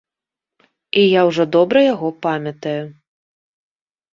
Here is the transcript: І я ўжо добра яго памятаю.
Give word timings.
І 1.01 1.03
я 1.03 1.21
ўжо 1.29 1.43
добра 1.57 1.79
яго 1.93 2.09
памятаю. 2.27 2.81